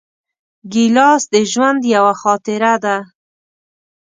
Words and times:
ګیلاس 0.73 1.23
د 1.33 1.35
ژوند 1.51 1.81
یوه 1.95 2.13
خاطره 2.21 2.73
ده. 2.83 2.97